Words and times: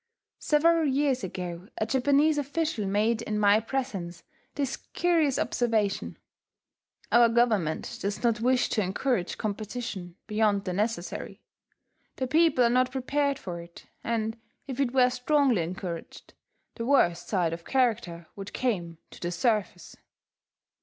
Several 0.39 0.87
years 0.87 1.23
ago 1.23 1.67
a 1.77 1.85
Japanese 1.85 2.39
official 2.39 2.87
made 2.87 3.21
in 3.21 3.37
my 3.37 3.59
presence 3.59 4.23
this 4.55 4.75
curious 4.77 5.37
observation: 5.37 6.17
"Our 7.11 7.29
Government 7.29 7.99
does 8.01 8.23
not 8.23 8.39
wish 8.39 8.67
to 8.69 8.81
encourage 8.81 9.37
competition 9.37 10.15
beyond 10.25 10.65
the 10.65 10.73
necessary. 10.73 11.43
The 12.15 12.25
people 12.25 12.63
are 12.65 12.69
not 12.71 12.89
prepared 12.91 13.37
for 13.37 13.61
it; 13.61 13.85
and 14.03 14.39
if 14.65 14.79
it 14.79 14.91
were 14.91 15.11
strongly 15.11 15.61
encouraged, 15.61 16.33
the 16.73 16.85
worst 16.87 17.27
side 17.27 17.53
of 17.53 17.63
character 17.63 18.25
would 18.35 18.53
came 18.53 18.97
to 19.11 19.19
the 19.19 19.31
surface." 19.31 19.95